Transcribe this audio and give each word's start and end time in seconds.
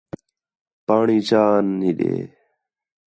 پاݨی 0.85 1.17
چا 1.27 1.41
آن 1.55 1.67
ہݙے 1.85 2.13